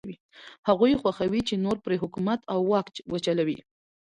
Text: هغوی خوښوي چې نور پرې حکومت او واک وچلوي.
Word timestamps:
هغوی 0.67 0.99
خوښوي 1.01 1.41
چې 1.47 1.55
نور 1.65 1.77
پرې 1.85 1.95
حکومت 2.03 2.39
او 2.53 2.59
واک 2.71 2.87
وچلوي. 3.11 3.57